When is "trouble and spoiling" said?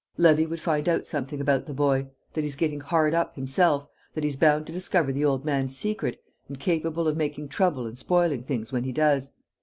7.47-8.41